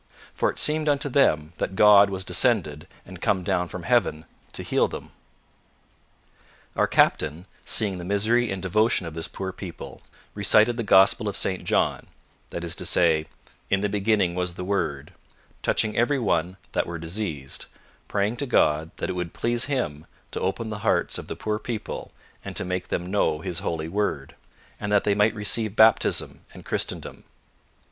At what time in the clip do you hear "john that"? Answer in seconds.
11.65-12.63